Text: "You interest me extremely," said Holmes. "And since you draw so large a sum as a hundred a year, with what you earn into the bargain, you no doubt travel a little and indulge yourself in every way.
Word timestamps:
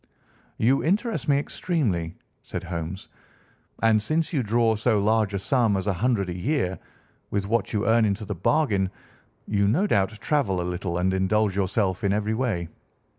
"You 0.57 0.83
interest 0.83 1.29
me 1.29 1.37
extremely," 1.37 2.15
said 2.41 2.63
Holmes. 2.63 3.07
"And 3.83 4.01
since 4.01 4.33
you 4.33 4.41
draw 4.41 4.73
so 4.75 4.97
large 4.97 5.31
a 5.35 5.37
sum 5.37 5.77
as 5.77 5.85
a 5.85 5.93
hundred 5.93 6.27
a 6.31 6.35
year, 6.35 6.79
with 7.29 7.45
what 7.47 7.71
you 7.71 7.85
earn 7.85 8.03
into 8.03 8.25
the 8.25 8.33
bargain, 8.33 8.89
you 9.47 9.67
no 9.67 9.85
doubt 9.85 10.09
travel 10.19 10.59
a 10.59 10.63
little 10.63 10.97
and 10.97 11.13
indulge 11.13 11.55
yourself 11.55 12.03
in 12.03 12.13
every 12.13 12.33
way. 12.33 12.67